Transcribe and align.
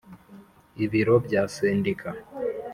Ibiro 0.83 1.15
bya 1.25 1.41
Sendika 1.55 2.09